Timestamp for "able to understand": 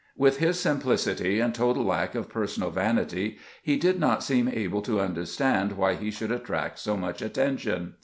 4.47-5.73